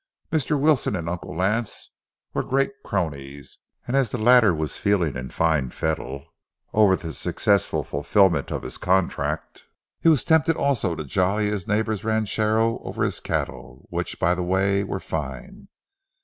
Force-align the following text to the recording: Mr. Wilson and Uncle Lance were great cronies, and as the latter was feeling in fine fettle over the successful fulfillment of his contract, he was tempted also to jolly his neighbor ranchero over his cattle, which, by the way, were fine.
Mr. 0.31 0.59
Wilson 0.59 0.95
and 0.95 1.07
Uncle 1.07 1.35
Lance 1.37 1.91
were 2.33 2.41
great 2.41 2.71
cronies, 2.83 3.59
and 3.87 3.95
as 3.95 4.09
the 4.09 4.17
latter 4.17 4.51
was 4.51 4.75
feeling 4.79 5.15
in 5.15 5.29
fine 5.29 5.69
fettle 5.69 6.25
over 6.73 6.95
the 6.95 7.13
successful 7.13 7.83
fulfillment 7.83 8.49
of 8.49 8.63
his 8.63 8.79
contract, 8.79 9.65
he 9.99 10.09
was 10.09 10.23
tempted 10.23 10.55
also 10.57 10.95
to 10.95 11.03
jolly 11.03 11.51
his 11.51 11.67
neighbor 11.67 11.95
ranchero 12.03 12.79
over 12.79 13.03
his 13.03 13.19
cattle, 13.19 13.85
which, 13.91 14.17
by 14.17 14.33
the 14.33 14.41
way, 14.41 14.83
were 14.83 14.99
fine. 14.99 15.67